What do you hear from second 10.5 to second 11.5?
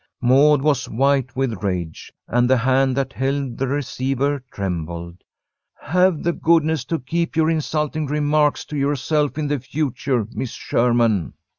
Sherman."